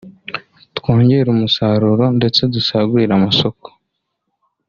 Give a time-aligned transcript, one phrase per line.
[0.77, 3.67] twongere umusaruro ndetse dusagurire amasoko